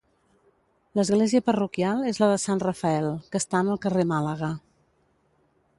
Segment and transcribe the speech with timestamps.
[0.99, 4.53] L'Església parroquial és la de Sant Rafael, que està en el carrer Màlaga.